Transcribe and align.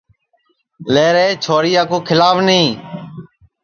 لے 0.93 1.05
رے 1.15 1.27
چھوریا 1.43 1.83
کُو 1.89 1.97
کھیلاو 2.07 2.37
نی 2.47 2.61